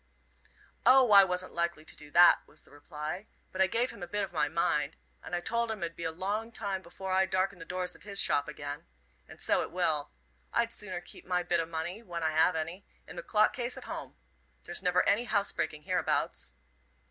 "O, 0.83 1.11
I 1.11 1.23
wasn't 1.23 1.53
likely 1.53 1.85
to 1.85 1.95
do 1.95 2.09
that," 2.09 2.39
was 2.47 2.63
the 2.63 2.71
reply 2.71 3.27
"but 3.51 3.61
I 3.61 3.67
gave 3.67 3.91
him 3.91 4.01
a 4.01 4.07
bit 4.07 4.23
of 4.23 4.33
my 4.33 4.49
mind, 4.49 4.97
and 5.21 5.35
I 5.35 5.41
told 5.41 5.69
him 5.69 5.83
it 5.83 5.91
'ud 5.91 5.95
be 5.95 6.05
a 6.05 6.11
long 6.11 6.51
time 6.51 6.81
afore 6.83 7.13
I 7.13 7.27
darkened 7.27 7.61
the 7.61 7.65
doors 7.65 7.93
of 7.93 8.01
his 8.01 8.19
shop 8.19 8.47
again. 8.47 8.87
And 9.27 9.39
so 9.39 9.61
it 9.61 9.69
will. 9.69 10.09
I'd 10.51 10.71
sooner 10.71 11.01
keep 11.01 11.27
my 11.27 11.43
bit 11.43 11.59
o' 11.59 11.67
money, 11.67 12.01
when 12.01 12.23
I 12.23 12.31
have 12.31 12.55
any, 12.55 12.83
in 13.05 13.15
the 13.15 13.21
clock 13.21 13.53
case 13.53 13.77
at 13.77 13.83
home. 13.83 14.15
There's 14.63 14.81
never 14.81 15.07
any 15.07 15.25
housebreaking 15.25 15.83
hereabouts." 15.83 16.55